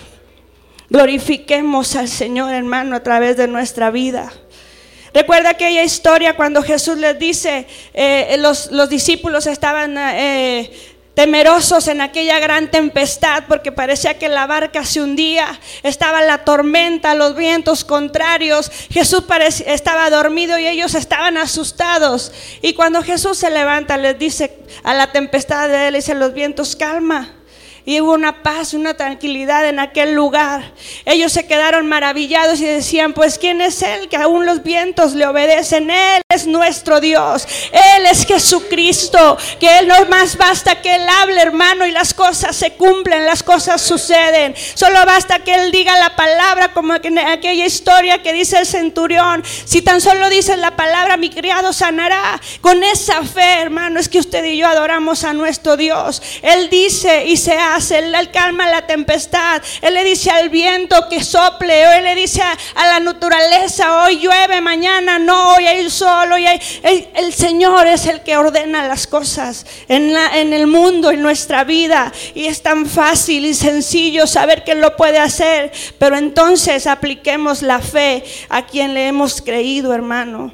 Glorifiquemos 0.89 1.95
al 1.95 2.07
Señor, 2.07 2.53
hermano, 2.53 2.95
a 2.95 3.03
través 3.03 3.35
de 3.35 3.47
nuestra 3.47 3.91
vida. 3.91 4.31
Recuerda 5.13 5.49
aquella 5.49 5.83
historia 5.83 6.35
cuando 6.35 6.63
Jesús 6.63 6.97
les 6.97 7.19
dice, 7.19 7.67
eh, 7.93 8.37
los, 8.39 8.89
discípulos 8.89 9.45
estaban... 9.47 9.97
Eh, 9.97 10.71
temerosos 11.13 11.87
en 11.87 12.01
aquella 12.01 12.39
gran 12.39 12.71
tempestad 12.71 13.43
porque 13.47 13.71
parecía 13.71 14.17
que 14.17 14.29
la 14.29 14.47
barca 14.47 14.83
se 14.83 15.01
hundía, 15.01 15.59
estaba 15.83 16.21
la 16.21 16.39
tormenta, 16.39 17.15
los 17.15 17.35
vientos 17.35 17.83
contrarios, 17.83 18.71
Jesús 18.89 19.23
estaba 19.65 20.09
dormido 20.09 20.57
y 20.57 20.67
ellos 20.67 20.95
estaban 20.95 21.37
asustados. 21.37 22.31
Y 22.61 22.73
cuando 22.73 23.03
Jesús 23.03 23.37
se 23.37 23.49
levanta, 23.49 23.97
les 23.97 24.17
dice 24.17 24.57
a 24.83 24.93
la 24.93 25.11
tempestad 25.11 25.69
de 25.69 25.87
él, 25.87 25.93
dice 25.95 26.15
los 26.15 26.33
vientos, 26.33 26.75
calma. 26.75 27.33
Y 27.85 27.99
hubo 27.99 28.13
una 28.13 28.43
paz, 28.43 28.73
una 28.73 28.93
tranquilidad 28.93 29.67
en 29.67 29.77
aquel 29.77 30.13
lugar. 30.13 30.71
Ellos 31.03 31.33
se 31.33 31.45
quedaron 31.45 31.85
maravillados 31.85 32.61
y 32.61 32.65
decían, 32.65 33.11
pues 33.11 33.37
¿quién 33.37 33.59
es 33.59 33.81
Él? 33.81 34.07
Que 34.07 34.15
aún 34.15 34.45
los 34.45 34.63
vientos 34.63 35.13
le 35.15 35.27
obedecen. 35.27 35.91
Él 35.91 36.22
es 36.33 36.47
nuestro 36.47 36.99
Dios. 36.99 37.47
Él 37.71 38.05
es 38.05 38.25
Jesucristo. 38.25 39.37
Que 39.59 39.79
Él 39.79 39.87
no 39.87 40.05
más 40.05 40.37
basta 40.37 40.81
que 40.81 40.95
Él 40.95 41.05
hable, 41.21 41.41
hermano, 41.41 41.85
y 41.85 41.91
las 41.91 42.13
cosas 42.13 42.55
se 42.55 42.73
cumplen, 42.73 43.25
las 43.25 43.43
cosas 43.43 43.81
suceden. 43.81 44.55
Solo 44.73 45.05
basta 45.05 45.39
que 45.39 45.53
Él 45.53 45.71
diga 45.71 45.97
la 45.97 46.15
palabra, 46.15 46.73
como 46.73 46.95
en 46.95 47.19
aquella 47.19 47.65
historia 47.65 48.21
que 48.21 48.33
dice 48.33 48.59
el 48.59 48.65
centurión. 48.65 49.43
Si 49.65 49.81
tan 49.81 50.01
solo 50.01 50.29
dice 50.29 50.57
la 50.57 50.75
palabra, 50.75 51.17
mi 51.17 51.29
criado 51.29 51.73
sanará. 51.73 52.39
Con 52.61 52.83
esa 52.83 53.23
fe, 53.23 53.61
hermano, 53.61 53.99
es 53.99 54.09
que 54.09 54.19
usted 54.19 54.43
y 54.45 54.57
yo 54.57 54.67
adoramos 54.67 55.23
a 55.23 55.33
nuestro 55.33 55.77
Dios. 55.77 56.21
Él 56.41 56.69
dice 56.69 57.25
y 57.25 57.37
se 57.37 57.57
hace. 57.57 57.99
Él 57.99 58.31
calma 58.31 58.69
la 58.69 58.85
tempestad. 58.85 59.61
Él 59.81 59.93
le 59.93 60.03
dice 60.03 60.31
al 60.31 60.49
viento 60.49 61.07
que 61.09 61.23
sople. 61.23 61.97
Él 61.97 62.03
le 62.03 62.15
dice 62.15 62.41
a, 62.41 62.87
la 62.87 62.99
naturaleza, 62.99 64.03
hoy 64.03 64.19
llueve, 64.19 64.61
mañana 64.61 65.19
no, 65.19 65.53
hoy 65.53 65.65
hay 65.67 65.89
sol 65.89 66.22
y 66.37 66.45
el, 66.45 67.33
Señor 67.33 67.87
es 67.87 68.05
el 68.05 68.21
que 68.21 68.37
ordena 68.37 68.87
las 68.87 69.07
cosas 69.07 69.65
en, 69.87 70.15
en 70.15 70.53
el 70.53 70.67
mundo, 70.67 71.11
en 71.11 71.21
nuestra 71.21 71.63
vida. 71.63 72.11
Y 72.33 72.45
es 72.45 72.61
tan 72.61 72.85
fácil 72.85 73.45
y 73.45 73.53
sencillo 73.53 74.27
saber 74.27 74.63
que 74.63 74.75
lo 74.75 74.95
puede 74.95 75.19
hacer. 75.19 75.71
Pero 75.99 76.17
entonces 76.17 76.87
apliquemos 76.87 77.61
la 77.61 77.79
fe 77.79 78.23
a 78.49 78.65
quien 78.65 78.93
le 78.93 79.07
hemos 79.07 79.41
creído, 79.41 79.93
hermano. 79.93 80.53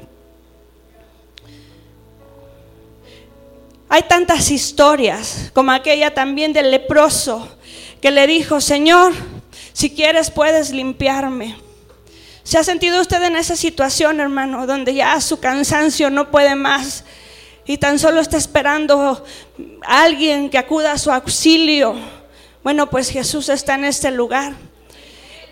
Hay 3.88 4.02
tantas 4.02 4.52
historias, 4.52 5.50
como 5.52 5.72
aquella 5.72 6.14
también 6.14 6.52
del 6.52 6.70
leproso, 6.70 7.48
que 8.00 8.12
le 8.12 8.26
dijo, 8.28 8.60
Señor, 8.60 9.12
si 9.72 9.90
quieres 9.90 10.30
puedes 10.30 10.70
limpiarme. 10.70 11.56
¿Se 12.42 12.58
ha 12.58 12.64
sentido 12.64 13.00
usted 13.00 13.22
en 13.22 13.36
esa 13.36 13.56
situación, 13.56 14.20
hermano, 14.20 14.66
donde 14.66 14.94
ya 14.94 15.20
su 15.20 15.40
cansancio 15.40 16.10
no 16.10 16.30
puede 16.30 16.54
más 16.54 17.04
y 17.66 17.78
tan 17.78 17.98
solo 17.98 18.20
está 18.20 18.36
esperando 18.36 19.24
a 19.86 20.02
alguien 20.02 20.50
que 20.50 20.58
acuda 20.58 20.92
a 20.92 20.98
su 20.98 21.10
auxilio? 21.10 21.94
Bueno, 22.62 22.90
pues 22.90 23.10
Jesús 23.10 23.48
está 23.48 23.74
en 23.74 23.84
este 23.84 24.10
lugar. 24.10 24.54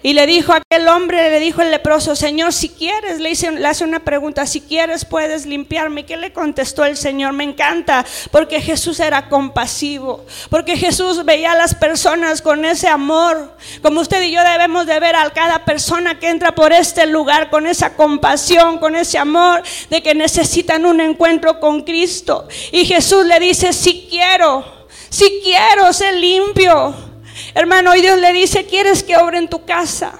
Y 0.02 0.12
le 0.12 0.26
dijo 0.26 0.52
a 0.52 0.56
aquel 0.58 0.86
hombre, 0.86 1.30
le 1.30 1.40
dijo 1.40 1.60
el 1.60 1.72
leproso, 1.72 2.14
Señor, 2.14 2.52
si 2.52 2.68
quieres, 2.68 3.18
le, 3.18 3.34
le 3.58 3.66
hace 3.66 3.84
una 3.84 4.00
pregunta, 4.00 4.46
si 4.46 4.60
quieres 4.60 5.04
puedes 5.04 5.44
limpiarme. 5.44 6.06
¿Qué 6.06 6.16
le 6.16 6.32
contestó 6.32 6.84
el 6.84 6.96
Señor? 6.96 7.32
Me 7.32 7.44
encanta, 7.44 8.06
porque 8.30 8.60
Jesús 8.60 9.00
era 9.00 9.28
compasivo, 9.28 10.24
porque 10.50 10.76
Jesús 10.76 11.24
veía 11.24 11.52
a 11.52 11.56
las 11.56 11.74
personas 11.74 12.42
con 12.42 12.64
ese 12.64 12.86
amor, 12.86 13.56
como 13.82 14.00
usted 14.00 14.22
y 14.22 14.30
yo 14.30 14.42
debemos 14.44 14.86
de 14.86 15.00
ver 15.00 15.16
a 15.16 15.28
cada 15.30 15.64
persona 15.64 16.18
que 16.18 16.28
entra 16.28 16.54
por 16.54 16.72
este 16.72 17.06
lugar, 17.06 17.50
con 17.50 17.66
esa 17.66 17.94
compasión, 17.94 18.78
con 18.78 18.94
ese 18.94 19.18
amor 19.18 19.62
de 19.90 20.02
que 20.02 20.14
necesitan 20.14 20.86
un 20.86 21.00
encuentro 21.00 21.58
con 21.58 21.82
Cristo. 21.82 22.46
Y 22.70 22.84
Jesús 22.84 23.26
le 23.26 23.40
dice, 23.40 23.72
si 23.72 24.06
quiero, 24.08 24.64
si 25.10 25.40
quiero 25.42 25.92
ser 25.92 26.14
limpio. 26.14 27.07
Hermano, 27.58 27.90
hoy 27.90 28.02
Dios 28.02 28.16
le 28.20 28.32
dice, 28.32 28.66
¿quieres 28.66 29.02
que 29.02 29.16
obre 29.16 29.36
en 29.36 29.48
tu 29.48 29.64
casa? 29.64 30.16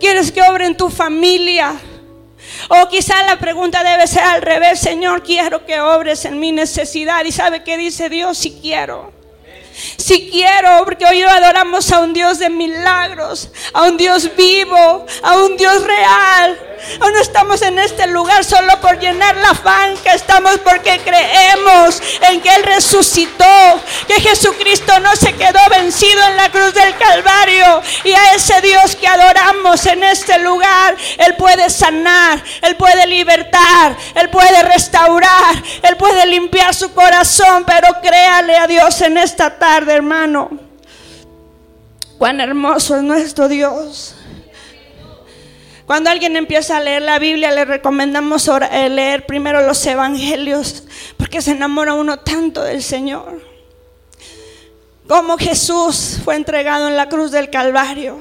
¿Quieres 0.00 0.32
que 0.32 0.42
obre 0.42 0.66
en 0.66 0.76
tu 0.76 0.90
familia? 0.90 1.76
O 2.68 2.88
quizá 2.88 3.22
la 3.22 3.38
pregunta 3.38 3.84
debe 3.84 4.08
ser 4.08 4.24
al 4.24 4.42
revés, 4.42 4.80
Señor, 4.80 5.22
quiero 5.22 5.64
que 5.64 5.80
obres 5.80 6.24
en 6.24 6.40
mi 6.40 6.50
necesidad. 6.50 7.24
¿Y 7.24 7.30
sabe 7.30 7.62
qué 7.62 7.76
dice 7.76 8.08
Dios? 8.08 8.38
Si 8.38 8.58
quiero. 8.60 9.12
Si 9.96 10.28
quiero, 10.30 10.84
porque 10.84 11.06
hoy 11.06 11.22
adoramos 11.22 11.90
a 11.92 12.00
un 12.00 12.12
Dios 12.12 12.38
de 12.38 12.50
milagros, 12.50 13.48
a 13.72 13.82
un 13.82 13.96
Dios 13.96 14.34
vivo, 14.36 15.06
a 15.22 15.36
un 15.36 15.56
Dios 15.56 15.84
real. 15.84 16.58
O 17.00 17.10
no 17.10 17.18
estamos 17.18 17.60
en 17.62 17.78
este 17.78 18.06
lugar 18.06 18.44
solo 18.44 18.80
por 18.80 18.98
llenar 18.98 19.36
la 19.36 19.52
banca, 19.52 20.14
estamos 20.14 20.58
porque 20.58 21.00
creemos 21.04 22.00
en 22.28 22.40
que 22.40 22.48
Él 22.54 22.62
resucitó, 22.62 23.80
que 24.06 24.20
Jesucristo 24.20 24.98
no 25.00 25.14
se 25.16 25.34
quedó 25.34 25.58
vencido 25.70 26.22
en 26.28 26.36
la 26.36 26.50
cruz 26.50 26.72
del 26.74 26.96
Calvario. 26.96 27.82
Y 28.04 28.12
a 28.12 28.34
ese 28.34 28.60
Dios 28.60 28.96
que 28.96 29.08
adoramos 29.08 29.84
en 29.86 30.04
este 30.04 30.38
lugar, 30.38 30.96
Él 31.18 31.34
puede 31.36 31.68
sanar, 31.68 32.42
Él 32.62 32.76
puede 32.76 33.06
libertar, 33.06 33.96
Él 34.14 34.30
puede 34.30 34.62
restaurar, 34.62 35.62
Él 35.82 35.96
puede 35.96 36.26
limpiar 36.26 36.74
su 36.74 36.92
corazón, 36.94 37.64
pero 37.66 37.88
créale 38.00 38.56
a 38.56 38.66
Dios 38.66 39.00
en 39.02 39.18
esta 39.18 39.50
tarde, 39.50 39.67
hermano. 39.76 40.50
Cuán 42.18 42.40
hermoso 42.40 42.96
es 42.96 43.02
nuestro 43.02 43.48
Dios. 43.48 44.14
Cuando 45.86 46.10
alguien 46.10 46.36
empieza 46.36 46.76
a 46.76 46.80
leer 46.80 47.02
la 47.02 47.18
Biblia, 47.18 47.50
le 47.50 47.64
recomendamos 47.64 48.48
eh, 48.48 48.88
leer 48.90 49.24
primero 49.24 49.66
los 49.66 49.84
evangelios, 49.86 50.84
porque 51.16 51.40
se 51.40 51.52
enamora 51.52 51.94
uno 51.94 52.18
tanto 52.18 52.62
del 52.62 52.82
Señor. 52.82 53.40
Como 55.08 55.38
Jesús 55.38 56.18
fue 56.22 56.34
entregado 56.36 56.88
en 56.88 56.96
la 56.96 57.08
cruz 57.08 57.30
del 57.30 57.48
Calvario. 57.48 58.20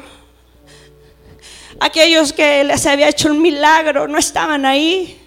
Aquellos 1.79 2.31
que 2.31 2.63
les 2.63 2.85
había 2.85 3.09
hecho 3.09 3.29
un 3.29 3.41
milagro 3.41 4.07
no 4.07 4.17
estaban 4.17 4.65
ahí. 4.65 5.26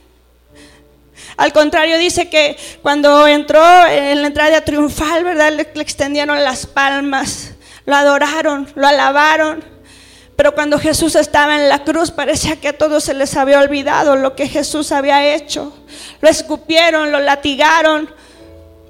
Al 1.40 1.54
contrario, 1.54 1.96
dice 1.96 2.28
que 2.28 2.54
cuando 2.82 3.26
entró 3.26 3.62
en 3.86 4.20
la 4.20 4.26
entrada 4.26 4.60
triunfal, 4.60 5.24
¿verdad? 5.24 5.50
le 5.50 5.62
extendieron 5.80 6.44
las 6.44 6.66
palmas, 6.66 7.52
lo 7.86 7.96
adoraron, 7.96 8.70
lo 8.74 8.86
alabaron. 8.86 9.64
Pero 10.36 10.54
cuando 10.54 10.78
Jesús 10.78 11.14
estaba 11.14 11.56
en 11.56 11.70
la 11.70 11.82
cruz 11.82 12.10
parecía 12.10 12.56
que 12.56 12.68
a 12.68 12.76
todos 12.76 13.04
se 13.04 13.14
les 13.14 13.38
había 13.38 13.58
olvidado 13.58 14.16
lo 14.16 14.36
que 14.36 14.48
Jesús 14.48 14.92
había 14.92 15.34
hecho. 15.34 15.72
Lo 16.20 16.28
escupieron, 16.28 17.10
lo 17.10 17.20
latigaron, 17.20 18.10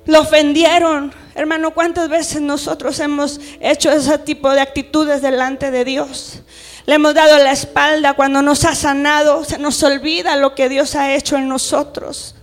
lo 0.06 0.22
ofendieron. 0.22 1.14
Hermano, 1.36 1.70
¿cuántas 1.70 2.08
veces 2.08 2.40
nosotros 2.40 2.98
hemos 2.98 3.38
hecho 3.60 3.92
ese 3.92 4.18
tipo 4.18 4.50
de 4.50 4.60
actitudes 4.60 5.22
delante 5.22 5.70
de 5.70 5.84
Dios? 5.84 6.40
Le 6.84 6.96
hemos 6.96 7.14
dado 7.14 7.38
la 7.38 7.52
espalda 7.52 8.14
cuando 8.14 8.42
nos 8.42 8.64
ha 8.64 8.74
sanado, 8.74 9.44
se 9.44 9.56
nos 9.56 9.80
olvida 9.84 10.34
lo 10.34 10.56
que 10.56 10.68
Dios 10.68 10.96
ha 10.96 11.14
hecho 11.14 11.36
en 11.36 11.46
nosotros. 11.46 12.34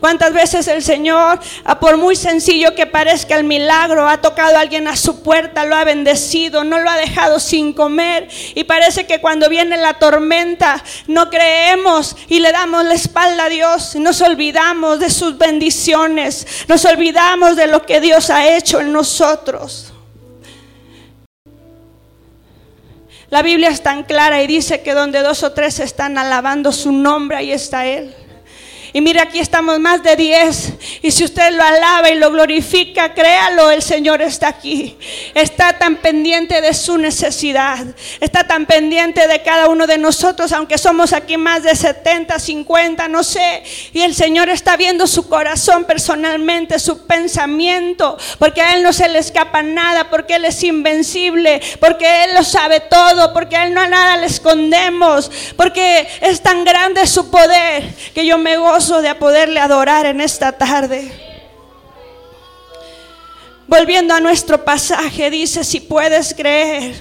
¿Cuántas 0.00 0.32
veces 0.32 0.68
el 0.68 0.82
Señor, 0.82 1.40
por 1.80 1.96
muy 1.96 2.16
sencillo 2.16 2.74
que 2.74 2.86
parezca 2.86 3.36
el 3.36 3.44
milagro, 3.44 4.08
ha 4.08 4.20
tocado 4.20 4.56
a 4.56 4.60
alguien 4.60 4.88
a 4.88 4.96
su 4.96 5.22
puerta, 5.22 5.64
lo 5.64 5.76
ha 5.76 5.84
bendecido, 5.84 6.64
no 6.64 6.78
lo 6.78 6.90
ha 6.90 6.96
dejado 6.96 7.40
sin 7.40 7.72
comer? 7.72 8.28
Y 8.54 8.64
parece 8.64 9.06
que 9.06 9.20
cuando 9.20 9.48
viene 9.48 9.76
la 9.76 9.94
tormenta 9.94 10.82
no 11.06 11.30
creemos 11.30 12.16
y 12.28 12.40
le 12.40 12.52
damos 12.52 12.84
la 12.84 12.94
espalda 12.94 13.44
a 13.44 13.48
Dios 13.48 13.92
nos 13.96 14.20
olvidamos 14.20 15.00
de 15.00 15.10
sus 15.10 15.38
bendiciones, 15.38 16.46
nos 16.68 16.84
olvidamos 16.84 17.56
de 17.56 17.66
lo 17.66 17.84
que 17.84 18.00
Dios 18.00 18.30
ha 18.30 18.56
hecho 18.56 18.80
en 18.80 18.92
nosotros. 18.92 19.92
La 23.30 23.42
Biblia 23.42 23.70
es 23.70 23.82
tan 23.82 24.02
clara 24.02 24.42
y 24.42 24.46
dice 24.46 24.82
que 24.82 24.92
donde 24.92 25.20
dos 25.20 25.42
o 25.42 25.52
tres 25.52 25.80
están 25.80 26.18
alabando 26.18 26.70
su 26.70 26.92
nombre, 26.92 27.38
ahí 27.38 27.50
está 27.50 27.86
Él. 27.86 28.14
Y 28.94 29.00
mira, 29.00 29.22
aquí 29.22 29.38
estamos 29.38 29.80
más 29.80 30.02
de 30.02 30.16
10. 30.16 30.72
Y 31.00 31.10
si 31.12 31.24
usted 31.24 31.52
lo 31.52 31.64
alaba 31.64 32.10
y 32.10 32.16
lo 32.16 32.30
glorifica, 32.30 33.14
créalo, 33.14 33.70
el 33.70 33.80
Señor 33.80 34.20
está 34.20 34.48
aquí. 34.48 34.98
Está 35.34 35.78
tan 35.78 35.96
pendiente 35.96 36.60
de 36.60 36.74
su 36.74 36.98
necesidad. 36.98 37.86
Está 38.20 38.46
tan 38.46 38.66
pendiente 38.66 39.26
de 39.26 39.40
cada 39.42 39.68
uno 39.68 39.86
de 39.86 39.96
nosotros, 39.96 40.52
aunque 40.52 40.76
somos 40.76 41.14
aquí 41.14 41.38
más 41.38 41.62
de 41.62 41.74
70, 41.74 42.38
50, 42.38 43.08
no 43.08 43.24
sé. 43.24 43.62
Y 43.94 44.02
el 44.02 44.14
Señor 44.14 44.50
está 44.50 44.76
viendo 44.76 45.06
su 45.06 45.26
corazón 45.26 45.84
personalmente, 45.84 46.78
su 46.78 47.06
pensamiento, 47.06 48.18
porque 48.38 48.60
a 48.60 48.74
Él 48.74 48.82
no 48.82 48.92
se 48.92 49.08
le 49.08 49.20
escapa 49.20 49.62
nada, 49.62 50.10
porque 50.10 50.34
Él 50.34 50.44
es 50.44 50.62
invencible, 50.62 51.62
porque 51.80 52.24
Él 52.24 52.34
lo 52.34 52.44
sabe 52.44 52.80
todo, 52.80 53.32
porque 53.32 53.56
a 53.56 53.64
Él 53.64 53.72
no 53.72 53.80
a 53.80 53.88
nada 53.88 54.18
le 54.18 54.26
escondemos, 54.26 55.30
porque 55.56 56.06
es 56.20 56.42
tan 56.42 56.64
grande 56.66 57.06
su 57.06 57.30
poder 57.30 57.94
que 58.14 58.26
yo 58.26 58.36
me 58.36 58.58
gozo 58.58 58.81
de 58.88 59.14
poderle 59.14 59.60
adorar 59.60 60.06
en 60.06 60.20
esta 60.20 60.52
tarde. 60.52 61.12
Volviendo 63.68 64.12
a 64.12 64.20
nuestro 64.20 64.64
pasaje, 64.64 65.30
dice, 65.30 65.62
si 65.62 65.78
puedes 65.80 66.34
creer, 66.34 67.00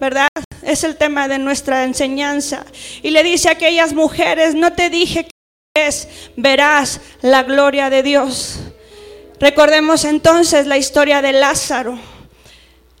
¿verdad? 0.00 0.28
Es 0.62 0.82
el 0.82 0.96
tema 0.96 1.28
de 1.28 1.38
nuestra 1.38 1.84
enseñanza. 1.84 2.64
Y 3.02 3.10
le 3.10 3.22
dice 3.22 3.48
a 3.48 3.52
aquellas 3.52 3.92
mujeres, 3.92 4.56
no 4.56 4.72
te 4.72 4.90
dije 4.90 5.24
que 5.24 5.86
es, 5.86 6.08
verás 6.36 7.00
la 7.22 7.44
gloria 7.44 7.90
de 7.90 8.02
Dios. 8.02 8.58
Recordemos 9.38 10.04
entonces 10.04 10.66
la 10.66 10.78
historia 10.78 11.22
de 11.22 11.32
Lázaro. 11.32 11.98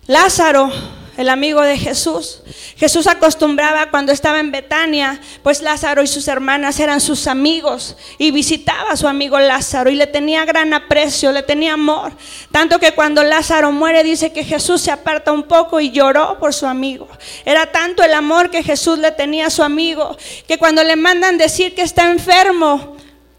Lázaro 0.06 0.70
el 1.16 1.28
amigo 1.28 1.62
de 1.62 1.78
Jesús. 1.78 2.40
Jesús 2.76 3.06
acostumbraba 3.06 3.90
cuando 3.90 4.12
estaba 4.12 4.40
en 4.40 4.50
Betania, 4.50 5.20
pues 5.42 5.62
Lázaro 5.62 6.02
y 6.02 6.06
sus 6.06 6.28
hermanas 6.28 6.80
eran 6.80 7.00
sus 7.00 7.26
amigos 7.26 7.96
y 8.18 8.30
visitaba 8.30 8.90
a 8.90 8.96
su 8.96 9.06
amigo 9.06 9.38
Lázaro 9.38 9.90
y 9.90 9.96
le 9.96 10.06
tenía 10.06 10.44
gran 10.44 10.72
aprecio, 10.72 11.32
le 11.32 11.42
tenía 11.42 11.74
amor. 11.74 12.12
Tanto 12.50 12.78
que 12.78 12.92
cuando 12.92 13.22
Lázaro 13.22 13.72
muere 13.72 14.02
dice 14.02 14.32
que 14.32 14.44
Jesús 14.44 14.80
se 14.80 14.90
aparta 14.90 15.32
un 15.32 15.44
poco 15.44 15.80
y 15.80 15.90
lloró 15.90 16.38
por 16.38 16.52
su 16.52 16.66
amigo. 16.66 17.08
Era 17.44 17.70
tanto 17.70 18.02
el 18.02 18.14
amor 18.14 18.50
que 18.50 18.62
Jesús 18.62 18.98
le 18.98 19.12
tenía 19.12 19.46
a 19.46 19.50
su 19.50 19.62
amigo 19.62 20.16
que 20.46 20.58
cuando 20.58 20.82
le 20.82 20.96
mandan 20.96 21.38
decir 21.38 21.74
que 21.74 21.82
está 21.82 22.10
enfermo, 22.10 22.96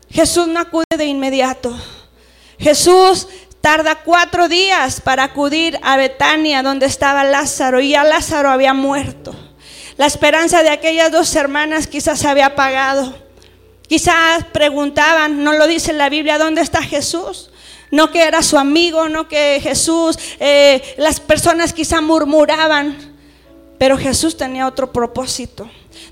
Jesús 0.09 0.47
no 0.47 0.59
acude 0.59 0.85
de 0.97 1.05
inmediato. 1.05 1.75
Jesús 2.57 3.27
tarda 3.65 3.95
cuatro 3.95 4.47
días 4.47 5.01
para 5.01 5.23
acudir 5.23 5.79
a 5.81 5.97
Betania, 5.97 6.61
donde 6.61 6.85
estaba 6.85 7.23
Lázaro, 7.23 7.81
y 7.81 7.89
ya 7.89 8.03
Lázaro 8.03 8.51
había 8.51 8.75
muerto. 8.75 9.35
La 9.97 10.05
esperanza 10.05 10.61
de 10.61 10.69
aquellas 10.69 11.11
dos 11.11 11.35
hermanas 11.35 11.87
quizás 11.87 12.19
se 12.19 12.27
había 12.27 12.45
apagado. 12.45 13.17
Quizás 13.87 14.43
preguntaban, 14.53 15.43
no 15.43 15.53
lo 15.53 15.65
dice 15.65 15.93
la 15.93 16.09
Biblia, 16.09 16.37
¿dónde 16.37 16.61
está 16.61 16.83
Jesús? 16.83 17.49
No 17.89 18.11
que 18.11 18.25
era 18.25 18.43
su 18.43 18.59
amigo, 18.59 19.09
no 19.09 19.27
que 19.27 19.59
Jesús, 19.59 20.19
eh, 20.39 20.83
las 20.97 21.19
personas 21.19 21.73
quizás 21.73 22.03
murmuraban, 22.03 23.15
pero 23.79 23.97
Jesús 23.97 24.37
tenía 24.37 24.67
otro 24.67 24.93
propósito. 24.93 25.67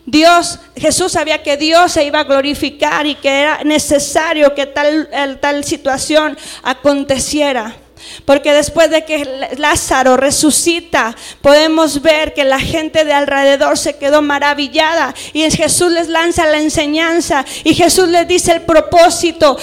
Dios, 0.06 0.60
Jesús 0.76 1.14
sabía 1.14 1.44
que 1.44 1.58
Dios 1.58 1.92
se 1.94 2.04
iba 2.04 2.20
a 2.20 2.24
glorificar 2.26 3.06
y 3.06 3.16
que 3.16 3.30
era 3.30 3.64
necesario 3.64 4.54
que 4.54 4.66
tal, 4.66 5.10
tal 5.40 5.64
situación 5.64 6.38
aconteciera. 6.62 7.78
Porque 8.26 8.54
después 8.54 8.90
de 8.90 9.06
que 9.06 9.50
Lázaro 9.58 10.18
resucita, 10.18 11.16
podemos 11.42 12.02
ver 12.02 12.34
que 12.34 12.44
la 12.44 12.60
gente 12.60 13.06
de 13.06 13.14
alrededor 13.14 13.78
se 13.78 13.98
quedó 13.98 14.22
maravillada 14.22 15.14
y 15.34 15.50
Jesús 15.52 15.92
les 15.92 16.08
lanza 16.08 16.46
la 16.46 16.58
enseñanza 16.58 17.46
y 17.64 17.74
Jesús 17.74 18.08
les 18.10 18.28
dice 18.28 18.52
el 18.52 18.62
propósito. 18.62 19.58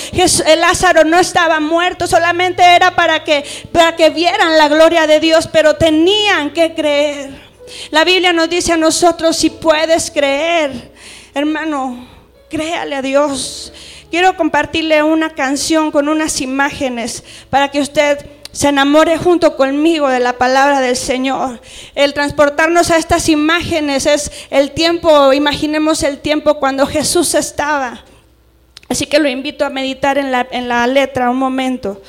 Lázaro 0.59 1.05
no 1.05 1.19
estaba 1.19 1.61
muerto, 1.61 2.07
solamente 2.07 2.63
era 2.63 2.95
para 2.95 3.25
que, 3.25 3.45
para 3.73 3.97
que 3.97 4.11
vieran 4.11 4.59
la 4.59 4.69
gloria 4.69 5.07
de 5.07 5.21
Dios, 5.21 5.49
pero 5.51 5.75
tenían 5.75 6.51
que 6.51 6.75
creer. 6.75 7.40
La 7.91 8.05
Biblia 8.05 8.33
nos 8.33 8.49
dice 8.49 8.73
a 8.73 8.77
nosotros 8.77 9.37
si 9.37 9.51
puedes 9.51 10.11
creer, 10.11 10.93
hermano, 11.35 12.07
créale 12.49 12.97
a 12.97 13.03
Dios. 13.03 13.73
Quiero 14.11 14.37
compartirle 14.37 15.03
una 15.03 15.31
canción 15.31 15.91
con 15.91 16.09
unas 16.09 16.41
imágenes 16.41 17.23
para 17.49 17.71
que 17.71 17.81
usted 17.81 18.19
se 18.53 18.69
enamore 18.69 19.17
junto 19.17 19.57
conmigo 19.57 20.09
de 20.09 20.19
la 20.19 20.33
palabra 20.37 20.81
del 20.81 20.97
Señor. 20.97 21.61
El 21.95 22.15
transportarnos 22.15 22.91
a 22.91 22.97
estas 22.97 23.29
imágenes 23.29 24.07
es 24.07 24.33
el 24.51 24.73
tiempo, 24.73 25.33
imaginemos 25.33 26.03
el 26.03 26.19
tiempo 26.19 26.55
cuando 26.55 26.87
Jesús 26.87 27.35
estaba. 27.35 28.05
Así 28.89 29.07
que 29.07 29.21
lo 29.21 29.29
invito 29.29 29.65
a 29.65 29.71
meditar 29.71 30.19
en 30.19 30.33
la, 30.33 30.47
en 30.51 30.69
la 30.69 30.85
letra 30.89 31.31
un 31.31 31.37
momento. 31.37 32.03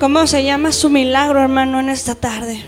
¿Cómo 0.00 0.26
se 0.26 0.42
llama 0.42 0.72
su 0.72 0.88
milagro, 0.88 1.42
hermano, 1.42 1.78
en 1.78 1.90
esta 1.90 2.14
tarde? 2.14 2.64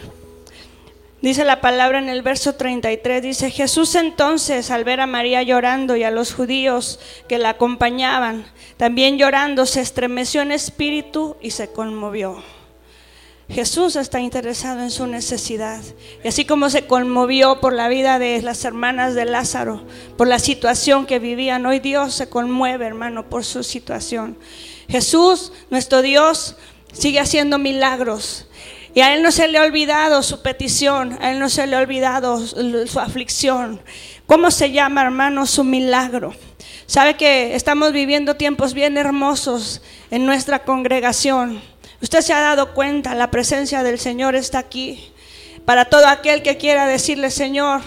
Dice 1.22 1.46
la 1.46 1.62
palabra 1.62 1.98
en 1.98 2.10
el 2.10 2.20
verso 2.20 2.56
33, 2.56 3.22
dice, 3.22 3.50
Jesús 3.50 3.94
entonces 3.94 4.70
al 4.70 4.84
ver 4.84 5.00
a 5.00 5.06
María 5.06 5.42
llorando 5.42 5.96
y 5.96 6.02
a 6.02 6.10
los 6.10 6.34
judíos 6.34 7.00
que 7.30 7.38
la 7.38 7.48
acompañaban, 7.48 8.44
también 8.76 9.16
llorando, 9.16 9.64
se 9.64 9.80
estremeció 9.80 10.42
en 10.42 10.52
espíritu 10.52 11.36
y 11.40 11.52
se 11.52 11.72
conmovió. 11.72 12.42
Jesús 13.48 13.96
está 13.96 14.20
interesado 14.20 14.82
en 14.82 14.90
su 14.90 15.06
necesidad. 15.06 15.80
Y 16.22 16.28
así 16.28 16.44
como 16.44 16.68
se 16.68 16.86
conmovió 16.86 17.60
por 17.60 17.72
la 17.72 17.88
vida 17.88 18.18
de 18.18 18.42
las 18.42 18.64
hermanas 18.66 19.14
de 19.14 19.24
Lázaro, 19.24 19.82
por 20.18 20.28
la 20.28 20.38
situación 20.38 21.06
que 21.06 21.18
vivían, 21.18 21.64
hoy 21.64 21.80
Dios 21.80 22.14
se 22.14 22.28
conmueve, 22.28 22.86
hermano, 22.86 23.30
por 23.30 23.42
su 23.44 23.62
situación. 23.62 24.36
Jesús, 24.88 25.52
nuestro 25.70 26.02
Dios, 26.02 26.56
sigue 26.92 27.20
haciendo 27.20 27.58
milagros. 27.58 28.46
Y 28.94 29.00
a 29.00 29.14
Él 29.14 29.22
no 29.22 29.32
se 29.32 29.48
le 29.48 29.58
ha 29.58 29.62
olvidado 29.62 30.22
su 30.22 30.42
petición, 30.42 31.18
a 31.20 31.30
Él 31.30 31.38
no 31.38 31.48
se 31.48 31.66
le 31.66 31.76
ha 31.76 31.80
olvidado 31.80 32.38
su 32.46 33.00
aflicción. 33.00 33.80
¿Cómo 34.26 34.50
se 34.50 34.70
llama, 34.70 35.02
hermano, 35.02 35.46
su 35.46 35.64
milagro? 35.64 36.34
Sabe 36.86 37.16
que 37.16 37.54
estamos 37.54 37.92
viviendo 37.92 38.36
tiempos 38.36 38.74
bien 38.74 38.98
hermosos 38.98 39.80
en 40.10 40.26
nuestra 40.26 40.64
congregación. 40.64 41.62
Usted 42.02 42.20
se 42.20 42.34
ha 42.34 42.40
dado 42.40 42.74
cuenta, 42.74 43.14
la 43.14 43.30
presencia 43.30 43.82
del 43.82 43.98
Señor 43.98 44.34
está 44.34 44.58
aquí. 44.58 45.12
Para 45.64 45.86
todo 45.86 46.06
aquel 46.08 46.42
que 46.42 46.58
quiera 46.58 46.86
decirle, 46.86 47.30
Señor, 47.30 47.80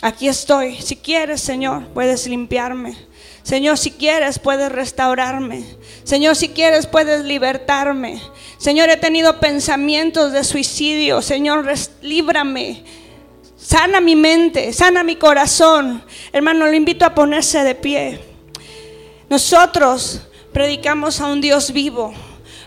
aquí 0.00 0.26
estoy. 0.26 0.80
Si 0.80 0.96
quieres, 0.96 1.40
Señor, 1.40 1.86
puedes 1.88 2.26
limpiarme. 2.26 2.96
Señor, 3.42 3.76
si 3.76 3.90
quieres, 3.90 4.38
puedes 4.38 4.70
restaurarme. 4.70 5.64
Señor, 6.04 6.36
si 6.36 6.50
quieres, 6.50 6.86
puedes 6.86 7.24
libertarme. 7.24 8.20
Señor, 8.58 8.88
he 8.88 8.96
tenido 8.96 9.40
pensamientos 9.40 10.32
de 10.32 10.44
suicidio. 10.44 11.22
Señor, 11.22 11.66
líbrame. 12.02 12.84
Sana 13.56 14.00
mi 14.00 14.16
mente, 14.16 14.72
sana 14.72 15.02
mi 15.02 15.16
corazón. 15.16 16.04
Hermano, 16.32 16.66
lo 16.66 16.72
invito 16.72 17.04
a 17.04 17.14
ponerse 17.14 17.62
de 17.64 17.74
pie. 17.74 18.20
Nosotros 19.28 20.20
predicamos 20.52 21.20
a 21.20 21.26
un 21.26 21.40
Dios 21.40 21.72
vivo, 21.72 22.12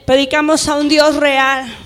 predicamos 0.05 0.67
a 0.67 0.75
un 0.75 0.89
Dios 0.89 1.15
real. 1.15 1.84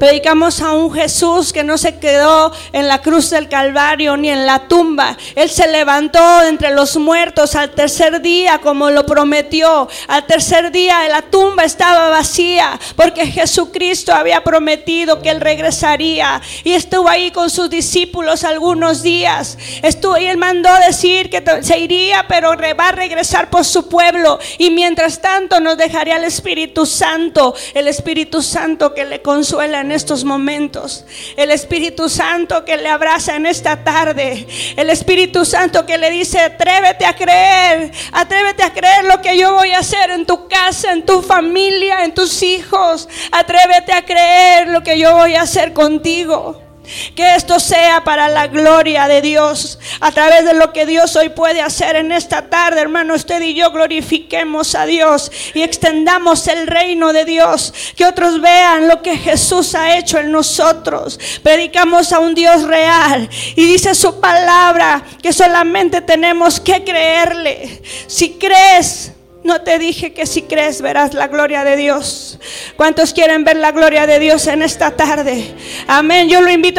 Predicamos 0.00 0.62
a 0.62 0.72
un 0.72 0.90
Jesús 0.90 1.52
que 1.52 1.62
no 1.62 1.76
se 1.76 1.98
quedó 1.98 2.50
en 2.72 2.88
la 2.88 3.02
cruz 3.02 3.28
del 3.28 3.50
Calvario 3.50 4.16
ni 4.16 4.30
en 4.30 4.46
la 4.46 4.66
tumba. 4.66 5.14
Él 5.34 5.50
se 5.50 5.68
levantó 5.68 6.42
entre 6.42 6.70
los 6.70 6.96
muertos 6.96 7.54
al 7.54 7.72
tercer 7.72 8.22
día 8.22 8.60
como 8.62 8.90
lo 8.90 9.04
prometió. 9.04 9.90
Al 10.08 10.24
tercer 10.24 10.72
día 10.72 11.06
la 11.08 11.20
tumba 11.20 11.64
estaba 11.64 12.08
vacía 12.08 12.80
porque 12.96 13.26
Jesucristo 13.26 14.14
había 14.14 14.42
prometido 14.42 15.20
que 15.20 15.28
Él 15.28 15.42
regresaría. 15.42 16.40
Y 16.64 16.72
estuvo 16.72 17.06
ahí 17.06 17.30
con 17.30 17.50
sus 17.50 17.68
discípulos 17.68 18.42
algunos 18.42 19.02
días. 19.02 19.58
Estuvo 19.82 20.16
y 20.16 20.24
Él 20.24 20.38
mandó 20.38 20.70
decir 20.86 21.28
que 21.28 21.44
se 21.60 21.78
iría, 21.78 22.24
pero 22.26 22.56
va 22.78 22.88
a 22.88 22.92
regresar 22.92 23.50
por 23.50 23.66
su 23.66 23.86
pueblo. 23.86 24.38
Y 24.56 24.70
mientras 24.70 25.20
tanto 25.20 25.60
nos 25.60 25.76
dejaría 25.76 26.16
el 26.16 26.24
Espíritu 26.24 26.86
Santo. 26.86 27.54
El 27.74 27.86
Espíritu 27.86 28.40
Santo 28.40 28.94
que 28.94 29.04
le 29.04 29.20
consuela 29.20 29.89
en 29.90 29.96
estos 29.96 30.22
momentos. 30.24 31.04
El 31.36 31.50
Espíritu 31.50 32.08
Santo 32.08 32.64
que 32.64 32.76
le 32.76 32.88
abraza 32.88 33.34
en 33.34 33.44
esta 33.44 33.82
tarde. 33.82 34.46
El 34.76 34.88
Espíritu 34.88 35.44
Santo 35.44 35.84
que 35.84 35.98
le 35.98 36.10
dice, 36.10 36.38
atrévete 36.38 37.04
a 37.04 37.16
creer, 37.16 37.90
atrévete 38.12 38.62
a 38.62 38.72
creer 38.72 39.04
lo 39.04 39.20
que 39.20 39.36
yo 39.36 39.54
voy 39.54 39.72
a 39.72 39.80
hacer 39.80 40.10
en 40.12 40.26
tu 40.26 40.46
casa, 40.46 40.92
en 40.92 41.04
tu 41.04 41.22
familia, 41.22 42.04
en 42.04 42.14
tus 42.14 42.40
hijos. 42.44 43.08
Atrévete 43.32 43.92
a 43.92 44.04
creer 44.04 44.68
lo 44.68 44.80
que 44.84 44.96
yo 44.96 45.16
voy 45.16 45.34
a 45.34 45.42
hacer 45.42 45.72
contigo. 45.72 46.69
Que 47.14 47.34
esto 47.34 47.60
sea 47.60 48.04
para 48.04 48.28
la 48.28 48.46
gloria 48.46 49.08
de 49.08 49.22
Dios. 49.22 49.78
A 50.00 50.12
través 50.12 50.44
de 50.44 50.54
lo 50.54 50.72
que 50.72 50.86
Dios 50.86 51.14
hoy 51.16 51.30
puede 51.30 51.60
hacer 51.60 51.96
en 51.96 52.12
esta 52.12 52.48
tarde, 52.48 52.80
hermano, 52.80 53.14
usted 53.14 53.40
y 53.42 53.54
yo 53.54 53.70
glorifiquemos 53.70 54.74
a 54.74 54.86
Dios 54.86 55.30
y 55.54 55.62
extendamos 55.62 56.46
el 56.48 56.66
reino 56.66 57.12
de 57.12 57.24
Dios. 57.24 57.72
Que 57.96 58.06
otros 58.06 58.40
vean 58.40 58.88
lo 58.88 59.02
que 59.02 59.16
Jesús 59.16 59.74
ha 59.74 59.96
hecho 59.96 60.18
en 60.18 60.32
nosotros. 60.32 61.18
Predicamos 61.42 62.12
a 62.12 62.18
un 62.18 62.34
Dios 62.34 62.62
real. 62.62 63.28
Y 63.56 63.64
dice 63.64 63.94
su 63.94 64.20
palabra 64.20 65.02
que 65.22 65.32
solamente 65.32 66.00
tenemos 66.00 66.60
que 66.60 66.84
creerle. 66.84 67.82
Si 68.06 68.34
crees, 68.34 69.12
no 69.42 69.62
te 69.62 69.78
dije 69.78 70.12
que 70.12 70.26
si 70.26 70.42
crees 70.42 70.82
verás 70.82 71.14
la 71.14 71.26
gloria 71.26 71.64
de 71.64 71.76
Dios. 71.76 72.38
¿Cuántos 72.76 73.14
quieren 73.14 73.42
ver 73.42 73.56
la 73.56 73.72
gloria 73.72 74.06
de 74.06 74.18
Dios 74.18 74.46
en 74.46 74.62
esta 74.62 74.90
tarde? 74.90 75.54
Amén. 75.86 76.28
Yo 76.28 76.42
lo 76.42 76.50
invito 76.50 76.78